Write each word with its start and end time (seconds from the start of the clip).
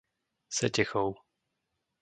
Setechov 0.57 1.07